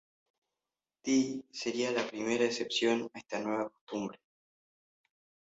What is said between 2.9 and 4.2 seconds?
a esta nueva costumbre.